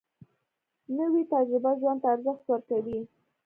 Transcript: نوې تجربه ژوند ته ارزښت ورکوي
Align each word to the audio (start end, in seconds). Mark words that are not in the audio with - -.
نوې 0.97 1.21
تجربه 1.31 1.71
ژوند 1.79 1.99
ته 2.01 2.07
ارزښت 2.13 2.43
ورکوي 2.47 2.99